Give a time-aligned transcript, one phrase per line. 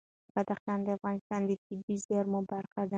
[0.35, 2.89] بدخشان د افغانستان د طبیعي زیرمو برخه ده.